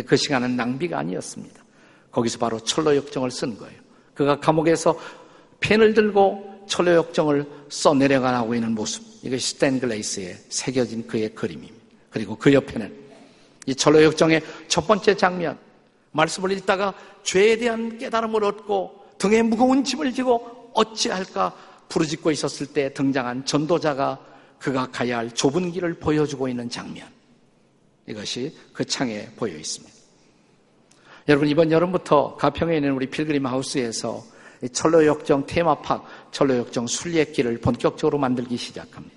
그 0.05 0.15
시간은 0.15 0.55
낭비가 0.55 0.99
아니었습니다. 0.99 1.63
거기서 2.11 2.39
바로 2.39 2.59
철로 2.59 2.95
역정을 2.95 3.31
쓴 3.31 3.57
거예요. 3.57 3.79
그가 4.13 4.39
감옥에서 4.39 4.99
펜을 5.59 5.93
들고 5.93 6.65
철로 6.67 6.93
역정을 6.95 7.45
써 7.69 7.93
내려가고 7.93 8.55
있는 8.55 8.73
모습. 8.73 9.03
이것이 9.23 9.49
스탠 9.49 9.79
글레이스에 9.79 10.35
새겨진 10.49 11.07
그의 11.07 11.29
그림입니다. 11.33 11.75
그리고 12.09 12.35
그 12.35 12.53
옆에는 12.53 12.91
이 13.67 13.75
철로 13.75 14.03
역정의 14.03 14.41
첫 14.67 14.87
번째 14.87 15.15
장면. 15.15 15.57
말씀을 16.17 16.51
읽다가 16.51 16.93
죄에 17.23 17.57
대한 17.57 17.97
깨달음을 17.97 18.43
얻고 18.43 19.05
등에 19.17 19.41
무거운 19.43 19.83
짐을 19.83 20.13
지고 20.13 20.71
어찌할까 20.73 21.55
부르짖고 21.89 22.31
있었을 22.31 22.67
때 22.67 22.93
등장한 22.93 23.45
전도자가 23.45 24.19
그가 24.59 24.87
가야 24.91 25.19
할 25.19 25.31
좁은 25.31 25.71
길을 25.71 25.95
보여주고 25.95 26.47
있는 26.47 26.69
장면. 26.69 27.07
이것이 28.07 28.55
그 28.73 28.83
창에 28.83 29.29
보여 29.35 29.55
있습니다. 29.55 29.95
여러분 31.29 31.47
이번 31.47 31.71
여름부터 31.71 32.35
가평에 32.37 32.77
있는 32.77 32.93
우리 32.93 33.07
필그림 33.09 33.45
하우스에서 33.45 34.23
철로역정 34.71 35.45
테마파크, 35.45 36.07
철로역정 36.31 36.87
순례길을 36.87 37.59
본격적으로 37.59 38.17
만들기 38.17 38.57
시작합니다. 38.57 39.15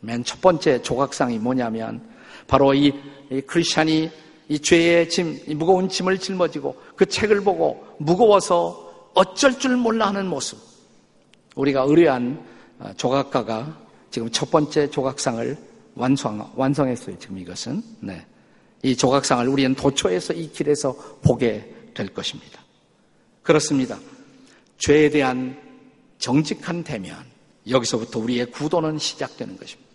맨 0.00 0.24
첫 0.24 0.40
번째 0.40 0.82
조각상이 0.82 1.38
뭐냐면 1.38 2.00
바로 2.46 2.74
이, 2.74 2.92
이 3.30 3.40
크리스찬이 3.40 4.10
이 4.48 4.58
죄의 4.58 5.08
짐, 5.08 5.40
이 5.46 5.54
무거운 5.54 5.88
짐을 5.88 6.18
짊어지고 6.18 6.76
그 6.94 7.06
책을 7.06 7.42
보고 7.42 7.84
무거워서 7.98 9.10
어쩔 9.14 9.58
줄 9.58 9.76
몰라 9.76 10.08
하는 10.08 10.26
모습. 10.26 10.58
우리가 11.54 11.82
의뢰한 11.82 12.44
어, 12.78 12.90
조각가가 12.96 13.86
지금 14.10 14.30
첫 14.30 14.50
번째 14.50 14.90
조각상을 14.90 15.56
완성, 15.94 16.50
완성했어요. 16.54 17.18
지금 17.18 17.38
이것은. 17.38 17.82
네. 18.00 18.24
이 18.82 18.94
조각상을 18.94 19.48
우리는 19.48 19.74
도초에서 19.74 20.34
이 20.34 20.52
길에서 20.52 20.94
보게 21.22 21.74
될 21.94 22.08
것입니다. 22.08 22.60
그렇습니다. 23.42 23.98
죄에 24.78 25.08
대한 25.10 25.58
정직한 26.18 26.84
대면, 26.84 27.16
여기서부터 27.68 28.20
우리의 28.20 28.50
구도는 28.50 28.98
시작되는 28.98 29.56
것입니다. 29.56 29.90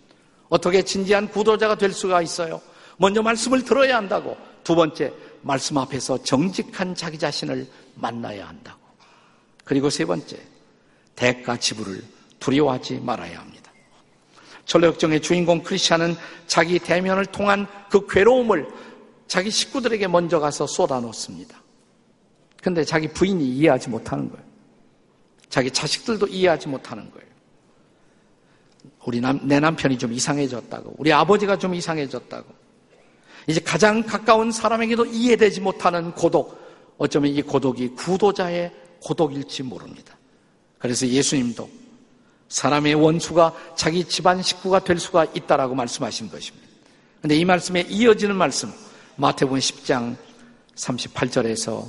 어떻게 0.49 0.81
진지한 0.81 1.29
구도자가 1.29 1.75
될 1.75 1.93
수가 1.93 2.21
있어요? 2.21 2.59
먼저 3.01 3.23
말씀을 3.23 3.65
들어야 3.65 3.97
한다고. 3.97 4.37
두 4.63 4.75
번째, 4.75 5.11
말씀 5.41 5.75
앞에서 5.79 6.21
정직한 6.21 6.93
자기 6.93 7.17
자신을 7.17 7.67
만나야 7.95 8.47
한다고. 8.47 8.79
그리고 9.65 9.89
세 9.89 10.05
번째, 10.05 10.37
대가 11.15 11.57
지불을 11.57 12.03
두려워하지 12.39 12.99
말아야 12.99 13.39
합니다. 13.39 13.71
철로역정의 14.65 15.21
주인공 15.23 15.63
크리스찬은 15.63 16.15
자기 16.45 16.77
대면을 16.77 17.25
통한 17.25 17.65
그 17.89 18.05
괴로움을 18.05 18.67
자기 19.27 19.49
식구들에게 19.49 20.07
먼저 20.07 20.39
가서 20.39 20.67
쏟아놓습니다. 20.67 21.59
근데 22.61 22.83
자기 22.83 23.07
부인이 23.07 23.43
이해하지 23.43 23.89
못하는 23.89 24.29
거예요. 24.29 24.45
자기 25.49 25.71
자식들도 25.71 26.27
이해하지 26.27 26.67
못하는 26.67 27.09
거예요. 27.09 27.27
우리 29.07 29.19
남, 29.19 29.39
내 29.47 29.59
남편이 29.59 29.97
좀 29.97 30.13
이상해졌다고. 30.13 30.97
우리 30.99 31.11
아버지가 31.11 31.57
좀 31.57 31.73
이상해졌다고. 31.73 32.60
이제 33.47 33.59
가장 33.59 34.03
가까운 34.03 34.51
사람에게도 34.51 35.05
이해되지 35.05 35.61
못하는 35.61 36.11
고독. 36.11 36.59
어쩌면 36.97 37.31
이 37.31 37.41
고독이 37.41 37.89
구도자의 37.89 38.71
고독일지 39.01 39.63
모릅니다. 39.63 40.17
그래서 40.77 41.07
예수님도 41.07 41.69
사람의 42.49 42.95
원수가 42.95 43.53
자기 43.75 44.03
집안 44.03 44.41
식구가 44.41 44.83
될 44.83 44.99
수가 44.99 45.25
있다라고 45.25 45.73
말씀하신 45.73 46.29
것입니다. 46.29 46.67
근데 47.21 47.35
이 47.35 47.45
말씀에 47.45 47.81
이어지는 47.89 48.35
말씀, 48.35 48.71
마태복음 49.15 49.59
10장 49.59 50.15
38절에서 50.75 51.87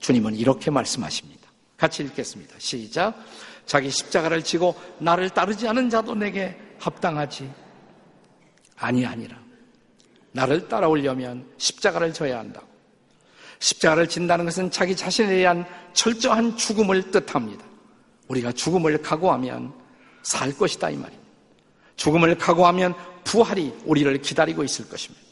주님은 0.00 0.36
이렇게 0.36 0.70
말씀하십니다. 0.70 1.50
같이 1.76 2.02
읽겠습니다. 2.04 2.54
시작. 2.58 3.14
자기 3.66 3.90
십자가를 3.90 4.42
지고 4.42 4.74
나를 4.98 5.30
따르지 5.30 5.66
않은 5.68 5.90
자도 5.90 6.14
내게 6.14 6.56
합당하지 6.78 7.50
아니하니라. 8.76 9.45
나를 10.36 10.68
따라오려면 10.68 11.46
십자가를 11.56 12.12
져야 12.12 12.38
한다고. 12.38 12.66
십자가를 13.58 14.06
진다는 14.06 14.44
것은 14.44 14.70
자기 14.70 14.94
자신에 14.94 15.28
대한 15.28 15.64
철저한 15.94 16.58
죽음을 16.58 17.10
뜻합니다. 17.10 17.64
우리가 18.28 18.52
죽음을 18.52 19.00
각오하면 19.00 19.72
살 20.22 20.54
것이다 20.54 20.90
이 20.90 20.96
말입니다. 20.96 21.26
죽음을 21.96 22.36
각오하면 22.36 22.94
부활이 23.24 23.72
우리를 23.86 24.20
기다리고 24.20 24.62
있을 24.62 24.88
것입니다. 24.90 25.24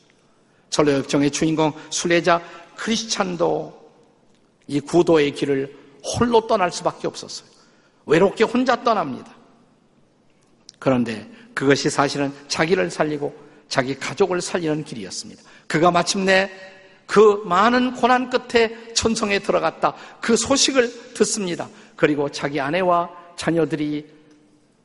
철로역정의 0.70 1.30
주인공 1.30 1.72
순례자 1.90 2.40
크리스찬도 2.76 3.84
이 4.66 4.80
구도의 4.80 5.32
길을 5.32 5.76
홀로 6.02 6.46
떠날 6.46 6.72
수밖에 6.72 7.06
없었어요. 7.06 7.48
외롭게 8.06 8.44
혼자 8.44 8.82
떠납니다. 8.82 9.34
그런데 10.78 11.30
그것이 11.52 11.90
사실은 11.90 12.32
자기를 12.48 12.90
살리고 12.90 13.43
자기 13.74 13.98
가족을 13.98 14.40
살리는 14.40 14.84
길이었습니다. 14.84 15.42
그가 15.66 15.90
마침내 15.90 16.48
그 17.06 17.42
많은 17.44 17.94
고난 17.94 18.30
끝에 18.30 18.94
천성에 18.94 19.40
들어갔다. 19.40 19.94
그 20.20 20.36
소식을 20.36 21.14
듣습니다. 21.14 21.68
그리고 21.96 22.28
자기 22.28 22.60
아내와 22.60 23.10
자녀들이 23.34 24.06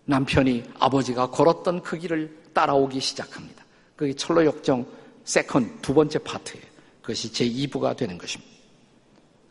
남편이 0.05 0.63
아버지가 0.79 1.29
걸었던 1.29 1.83
그 1.83 1.99
길을 1.99 2.35
따라오기 2.55 2.99
시작합니다. 2.99 3.63
그게 3.95 4.11
천로역정 4.13 4.87
second 5.23 5.81
두 5.83 5.93
번째 5.93 6.17
파트예요. 6.17 6.65
그것이 7.03 7.31
제 7.31 7.47
2부가 7.47 7.95
되는 7.95 8.17
것입니다. 8.17 8.51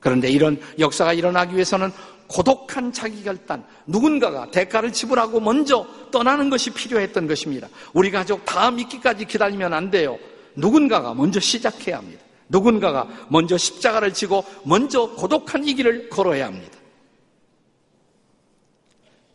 그런데 0.01 0.31
이런 0.31 0.61
역사가 0.81 1.13
일어나기 1.13 1.55
위해서는 1.55 1.93
고독한 2.29 2.93
자기 2.93 3.23
결단, 3.23 3.65
누군가가 3.87 4.51
대가를 4.51 4.93
지불하고 4.93 5.41
먼저 5.41 5.87
떠나는 6.11 6.51
것이 6.51 6.71
필요했던 6.71 7.27
것입니다. 7.27 7.69
우리 7.95 8.11
가족 8.11 8.45
다 8.45 8.71
믿기까지 8.71 9.25
기다리면 9.25 9.73
안 9.73 9.91
돼요. 9.91 10.19
누군가가 10.55 11.15
먼저 11.15 11.41
시작해야 11.41 11.99
합니다. 11.99 12.23
누군가가 12.49 13.09
먼저 13.29 13.57
십자가를 13.57 14.13
지고 14.13 14.45
먼저 14.65 15.11
고독한 15.15 15.67
이 15.67 15.75
길을 15.75 16.11
걸어야 16.11 16.47
합니다. 16.47 16.79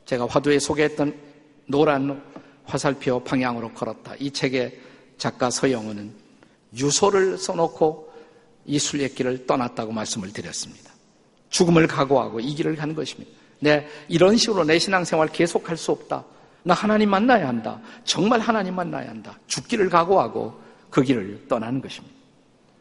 제가 0.06 0.28
화두에 0.28 0.60
소개했던 0.60 1.16
노란 1.66 2.24
화살표 2.66 3.24
방향으로 3.24 3.72
걸었다. 3.74 4.16
이 4.20 4.32
책의 4.32 4.80
작가 5.18 5.50
서영은은 5.50 6.14
유소를 6.76 7.38
써놓고 7.38 8.14
이 8.66 8.80
순례길을 8.80 9.46
떠났다고 9.46 9.92
말씀을 9.92 10.32
드렸습니다. 10.32 10.93
죽음을 11.54 11.86
각오하고 11.88 12.40
이 12.40 12.56
길을 12.56 12.76
가는 12.76 12.96
것입니다. 12.96 13.32
네, 13.60 13.88
이런 14.10 14.36
식으로 14.36 14.64
내 14.66 14.80
신앙생활 14.80 15.30
계속할 15.30 15.78
수 15.78 15.92
없다. 15.92 16.26
나 16.64 16.74
하나님 16.74 17.12
만나야 17.12 17.48
한다. 17.48 17.80
정말 18.04 18.40
하나님 18.40 18.76
만나야 18.76 19.10
한다. 19.10 19.38
죽기를 19.48 19.90
각오하고 19.90 20.60
그 20.90 21.04
길을 21.04 21.46
떠나는 21.48 21.80
것입니다. 21.80 22.16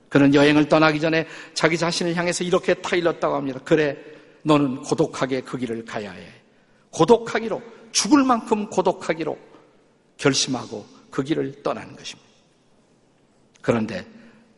그는 0.08 0.34
여행을 0.34 0.68
떠나기 0.68 1.00
전에 1.00 1.26
자기 1.54 1.76
자신을 1.76 2.14
향해서 2.16 2.44
이렇게 2.44 2.74
타일렀다고 2.74 3.34
합니다. 3.34 3.60
그래, 3.62 3.96
너는 4.42 4.82
고독하게 4.82 5.42
그 5.42 5.58
길을 5.58 5.84
가야 5.84 6.10
해. 6.10 6.26
고독하기로, 6.90 7.62
죽을 7.92 8.24
만큼 8.24 8.68
고독하기로 8.70 9.38
결심하고 10.16 10.86
그 11.10 11.22
길을 11.22 11.62
떠나는 11.62 11.94
것입니다. 11.94 12.28
그런데 13.60 14.06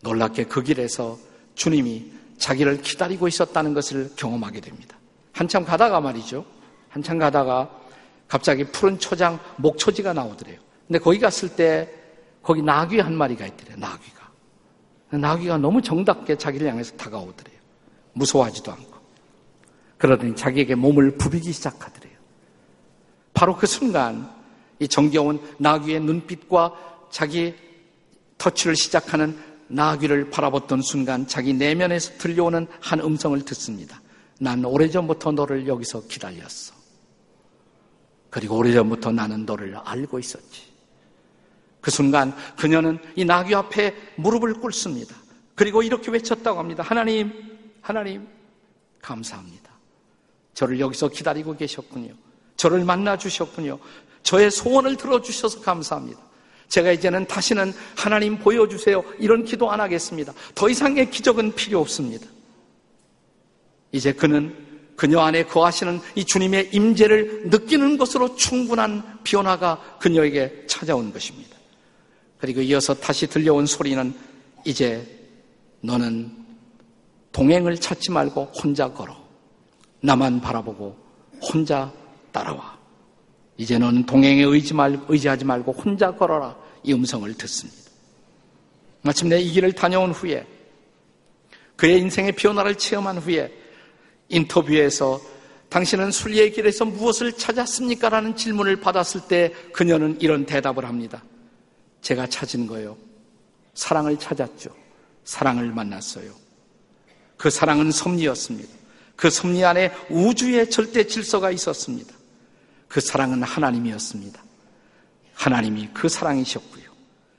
놀랍게 0.02 0.44
그 0.44 0.62
길에서 0.62 1.18
주님이 1.56 2.12
자기를 2.38 2.82
기다리고 2.82 3.28
있었다는 3.28 3.74
것을 3.74 4.10
경험하게 4.16 4.60
됩니다. 4.60 4.98
한참 5.32 5.64
가다가 5.64 6.00
말이죠. 6.00 6.44
한참 6.88 7.18
가다가 7.18 7.70
갑자기 8.28 8.64
푸른 8.64 8.98
초장 8.98 9.38
목초지가 9.56 10.12
나오더래요. 10.12 10.58
근데 10.86 10.98
거기 10.98 11.18
갔을 11.18 11.48
때 11.56 11.92
거기 12.42 12.62
나귀 12.62 13.00
한 13.00 13.14
마리가 13.14 13.46
있더래요. 13.46 13.76
나귀가. 13.78 14.30
나귀가 15.10 15.58
너무 15.58 15.82
정답게 15.82 16.36
자기를 16.36 16.68
향해서 16.68 16.96
다가오더래요. 16.96 17.58
무서워하지도 18.12 18.72
않고. 18.72 18.94
그러더니 19.98 20.36
자기에게 20.36 20.74
몸을 20.74 21.16
부비기 21.16 21.52
시작하더래요. 21.52 22.14
바로 23.32 23.56
그 23.56 23.66
순간 23.66 24.30
이 24.78 24.88
정겨운 24.88 25.40
나귀의 25.58 26.00
눈빛과 26.00 26.72
자기 27.10 27.54
터치를 28.38 28.76
시작하는 28.76 29.38
나귀를 29.74 30.30
바라봤던 30.30 30.82
순간 30.82 31.26
자기 31.26 31.52
내면에서 31.52 32.16
들려오는 32.18 32.66
한 32.80 33.00
음성을 33.00 33.40
듣습니다. 33.44 34.00
난 34.38 34.64
오래전부터 34.64 35.32
너를 35.32 35.66
여기서 35.66 36.06
기다렸어. 36.06 36.74
그리고 38.30 38.56
오래전부터 38.56 39.12
나는 39.12 39.44
너를 39.44 39.76
알고 39.76 40.18
있었지. 40.18 40.62
그 41.80 41.90
순간 41.90 42.34
그녀는 42.56 42.98
이 43.16 43.24
나귀 43.24 43.54
앞에 43.54 43.94
무릎을 44.16 44.54
꿇습니다. 44.54 45.14
그리고 45.54 45.82
이렇게 45.82 46.10
외쳤다고 46.10 46.58
합니다. 46.58 46.82
하나님, 46.82 47.32
하나님, 47.80 48.26
감사합니다. 49.02 49.70
저를 50.54 50.80
여기서 50.80 51.08
기다리고 51.08 51.56
계셨군요. 51.56 52.14
저를 52.56 52.84
만나 52.84 53.18
주셨군요. 53.18 53.78
저의 54.22 54.50
소원을 54.50 54.96
들어주셔서 54.96 55.60
감사합니다. 55.60 56.23
제가 56.68 56.92
이제는 56.92 57.26
다시는 57.26 57.72
하나님 57.96 58.38
보여주세요. 58.38 59.04
이런 59.18 59.44
기도 59.44 59.70
안 59.70 59.80
하겠습니다. 59.80 60.32
더 60.54 60.68
이상의 60.68 61.10
기적은 61.10 61.54
필요 61.54 61.80
없습니다. 61.80 62.26
이제 63.92 64.12
그는 64.12 64.54
그녀 64.96 65.20
안에 65.20 65.44
거하시는 65.44 66.00
이 66.14 66.24
주님의 66.24 66.70
임재를 66.72 67.48
느끼는 67.48 67.98
것으로 67.98 68.36
충분한 68.36 69.20
변화가 69.24 69.98
그녀에게 70.00 70.66
찾아온 70.66 71.12
것입니다. 71.12 71.56
그리고 72.38 72.60
이어서 72.60 72.94
다시 72.94 73.26
들려온 73.26 73.66
소리는 73.66 74.14
이제 74.64 75.06
너는 75.80 76.44
동행을 77.32 77.76
찾지 77.76 78.10
말고 78.12 78.52
혼자 78.62 78.92
걸어. 78.92 79.16
나만 80.00 80.40
바라보고 80.40 80.96
혼자 81.40 81.92
따라와. 82.32 82.73
이제 83.56 83.78
너는 83.78 84.06
동행에 84.06 84.42
의지하지 84.42 85.44
말고 85.44 85.72
혼자 85.72 86.14
걸어라. 86.14 86.56
이 86.82 86.92
음성을 86.92 87.32
듣습니다. 87.34 87.90
마침내 89.02 89.40
이 89.40 89.50
길을 89.50 89.72
다녀온 89.72 90.12
후에 90.12 90.46
그의 91.76 91.98
인생의 92.00 92.32
변화를 92.32 92.76
체험한 92.76 93.18
후에 93.18 93.52
인터뷰에서 94.28 95.20
당신은 95.68 96.10
순리의 96.10 96.52
길에서 96.52 96.84
무엇을 96.84 97.32
찾았습니까? 97.32 98.08
라는 98.08 98.36
질문을 98.36 98.76
받았을 98.76 99.22
때 99.28 99.52
그녀는 99.72 100.16
이런 100.20 100.46
대답을 100.46 100.84
합니다. 100.84 101.22
제가 102.00 102.26
찾은 102.28 102.66
거요. 102.66 102.96
사랑을 103.74 104.16
찾았죠. 104.18 104.70
사랑을 105.24 105.72
만났어요. 105.72 106.32
그 107.36 107.50
사랑은 107.50 107.90
섭리였습니다. 107.90 108.68
그 109.16 109.30
섭리 109.30 109.64
안에 109.64 109.92
우주의 110.10 110.68
절대 110.70 111.06
질서가 111.06 111.50
있었습니다. 111.50 112.14
그 112.94 113.00
사랑은 113.00 113.42
하나님이었습니다. 113.42 114.40
하나님이 115.34 115.88
그 115.92 116.08
사랑이셨고요. 116.08 116.84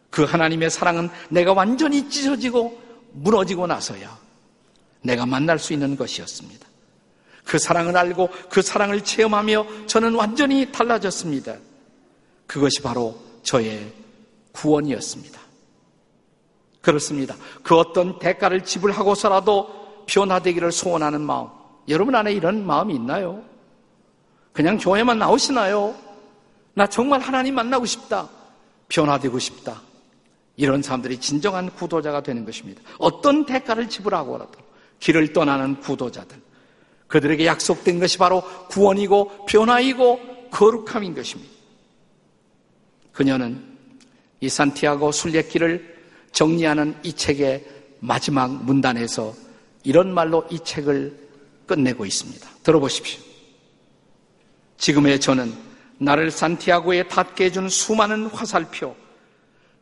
그 0.10 0.26
하나님의 0.26 0.70
사랑은 0.70 1.10
내가 1.30 1.54
완전히 1.54 2.10
찢어지고 2.10 2.78
무너지고 3.14 3.66
나서야 3.66 4.20
내가 5.02 5.26
만날 5.26 5.58
수 5.58 5.72
있는 5.72 5.96
것이었습니다. 5.96 6.68
그 7.46 7.58
사랑을 7.58 7.96
알고 7.96 8.32
그 8.50 8.62
사랑을 8.62 9.02
체험하며 9.02 9.86
저는 9.88 10.16
완전히 10.16 10.74
달라졌습니다. 10.74 11.56
그것이 12.48 12.82
바로 12.82 13.18
저의 13.42 13.94
구원이었습니다. 14.52 15.40
그렇습니다. 16.82 17.38
그 17.64 17.78
어떤 17.78 18.20
대가를 18.20 18.66
지불하고서라도 18.66 20.04
변화되기를 20.06 20.74
소원하는 20.74 21.22
마음. 21.22 21.48
여러분 21.88 22.14
안에 22.14 22.34
이런 22.34 22.68
마음이 22.68 22.94
있나요? 22.94 23.55
그냥 24.56 24.78
교회만 24.78 25.20
나오시나요? 25.20 25.94
나 26.74 26.88
정말 26.88 27.20
하나님 27.20 27.56
만나고 27.56 27.86
싶다. 27.86 28.30
변화되고 28.88 29.38
싶다. 29.38 29.82
이런 30.56 30.82
사람들이 30.82 31.20
진정한 31.20 31.70
구도자가 31.72 32.24
되는 32.24 32.46
것입니다. 32.46 32.82
어떤 32.98 33.46
대가를 33.46 33.90
지불하고라도 33.90 34.54
길을 35.02 35.34
떠나는 35.34 35.82
구도자들. 35.82 36.42
그들에게 37.08 37.46
약속된 37.46 38.00
것이 38.00 38.18
바로 38.18 38.44
구원이고 38.70 39.46
변화이고 39.46 40.50
거룩함인 40.52 41.16
것입니다. 41.16 41.54
그녀는 43.12 43.62
이 44.40 44.48
산티아고 44.48 45.12
순례길을 45.12 45.96
정리하는 46.32 46.96
이 47.04 47.12
책의 47.12 47.66
마지막 48.00 48.64
문단에서 48.64 49.34
이런 49.84 50.14
말로 50.14 50.46
이 50.50 50.60
책을 50.64 51.14
끝내고 51.66 52.06
있습니다. 52.06 52.50
들어보십시오. 52.64 53.25
지금의 54.86 55.20
저는 55.20 55.52
나를 55.98 56.30
산티아고에 56.30 57.08
닿게 57.08 57.46
해준 57.46 57.70
수많은 57.70 58.28
화살표, 58.28 58.96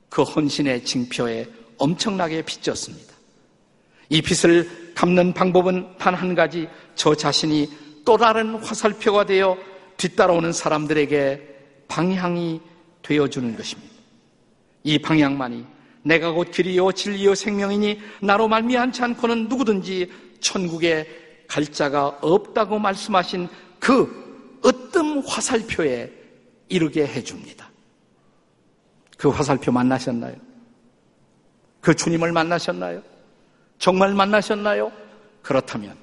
그 0.07 0.23
헌신의 0.23 0.85
징표에 0.85 1.45
엄청나게 1.77 2.43
빚졌습니다. 2.43 3.13
이 4.07 4.21
빚을 4.21 4.93
갚는 4.95 5.33
방법은 5.33 5.97
단 5.97 6.15
한 6.15 6.35
가지, 6.35 6.69
저 6.95 7.13
자신이 7.13 7.69
또 8.05 8.15
다른 8.15 8.55
화살표가 8.55 9.25
되어 9.25 9.57
뒤따라오는 9.97 10.53
사람들에게 10.53 11.49
방향이 11.89 12.61
되어주는 13.01 13.57
것입니다. 13.57 13.93
이 14.85 14.99
방향만이 14.99 15.65
내가 16.03 16.31
곧 16.31 16.49
길이요 16.49 16.93
진리요 16.93 17.35
생명이니 17.35 17.99
나로 18.21 18.47
말미암지 18.47 19.01
않고는 19.01 19.49
누구든지 19.49 20.09
천국에 20.39 21.45
갈 21.49 21.65
자가 21.65 22.19
없다고 22.21 22.79
말씀하신 22.79 23.49
그 23.79 24.22
으뜸 24.65 25.23
화살표에 25.25 26.11
이르게 26.69 27.05
해줍니다. 27.05 27.69
그 29.17 29.29
화살표 29.29 29.71
만나셨나요? 29.71 30.35
그 31.81 31.95
주님을 31.95 32.31
만나셨나요? 32.31 33.01
정말 33.77 34.13
만나셨나요? 34.13 34.91
그렇다면 35.41 35.97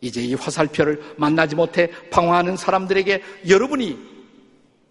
이제 0.00 0.22
이 0.22 0.34
화살표를 0.34 1.14
만나지 1.16 1.54
못해 1.54 1.90
방황하는 2.10 2.56
사람들에게 2.56 3.22
여러분이 3.48 3.98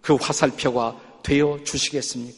그 0.01 0.15
화살표가 0.15 0.99
되어 1.23 1.59
주시겠습니까? 1.63 2.37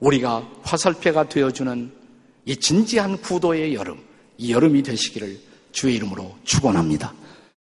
우리가 0.00 0.48
화살표가 0.62 1.28
되어주는 1.28 1.92
이 2.46 2.56
진지한 2.56 3.18
구도의 3.18 3.74
여름, 3.74 4.02
이 4.38 4.52
여름이 4.52 4.82
되시기를 4.82 5.38
주의 5.72 5.96
이름으로 5.96 6.36
축원합니다. 6.44 7.12